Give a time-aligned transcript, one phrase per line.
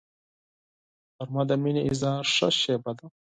[1.17, 3.05] غرمه د مینې د اظهار ښه شیبه ده